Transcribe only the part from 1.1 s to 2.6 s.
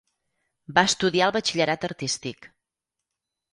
el Batxillerat artístic.